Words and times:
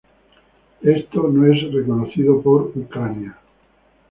Esto 0.81 1.27
no 1.27 1.45
es 1.45 1.71
reconocido 1.71 2.41
por 2.41 2.71
Ucrania. 2.75 3.37